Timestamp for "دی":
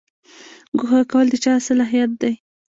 2.21-2.33